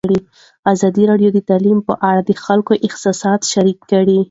ازادي 0.73 1.03
راډیو 1.11 1.29
د 1.33 1.39
تعلیم 1.49 1.79
په 1.87 1.93
اړه 2.09 2.21
د 2.25 2.31
خلکو 2.45 2.73
احساسات 2.85 3.41
شریک 3.53 3.79
کړي. 3.91 4.17